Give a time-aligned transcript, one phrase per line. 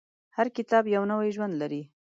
[0.37, 1.81] هر کتاب یو نوی ژوند لري.